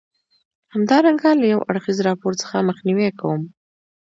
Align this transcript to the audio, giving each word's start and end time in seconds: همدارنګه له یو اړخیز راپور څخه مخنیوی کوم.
همدارنګه 0.73 1.29
له 1.39 1.45
یو 1.53 1.61
اړخیز 1.69 1.97
راپور 2.07 2.33
څخه 2.41 2.65
مخنیوی 2.69 3.09
کوم. 3.19 3.41